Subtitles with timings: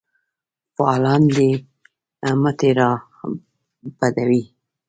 [0.75, 1.49] فعالان دي
[2.41, 4.41] مټې رابډ وهي.